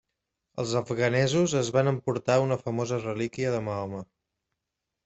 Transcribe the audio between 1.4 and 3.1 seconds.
es van emportar una famosa